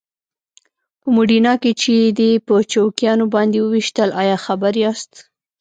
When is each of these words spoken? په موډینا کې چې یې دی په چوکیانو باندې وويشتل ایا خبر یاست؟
په 1.01 1.07
موډینا 1.15 1.53
کې 1.61 1.71
چې 1.81 1.89
یې 1.99 2.09
دی 2.19 2.31
په 2.45 2.53
چوکیانو 2.71 3.25
باندې 3.35 3.57
وويشتل 3.61 4.09
ایا 4.21 4.37
خبر 4.45 4.73
یاست؟ 4.83 5.11